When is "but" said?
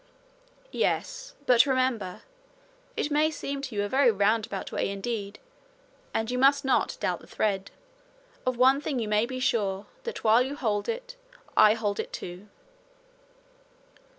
1.45-1.67